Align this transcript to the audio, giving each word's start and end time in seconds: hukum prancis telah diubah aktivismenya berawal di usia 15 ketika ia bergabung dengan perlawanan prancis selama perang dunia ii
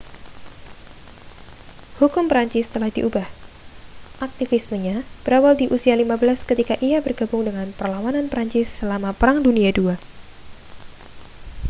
hukum 2.01 2.25
prancis 2.31 2.65
telah 2.73 2.89
diubah 2.95 3.27
aktivismenya 4.27 4.95
berawal 5.23 5.53
di 5.57 5.65
usia 5.75 5.93
15 6.01 6.41
ketika 6.49 6.73
ia 6.87 6.97
bergabung 7.05 7.43
dengan 7.49 7.67
perlawanan 7.79 8.25
prancis 8.33 8.65
selama 8.79 9.09
perang 9.19 9.37
dunia 9.47 9.69
ii 9.79 9.93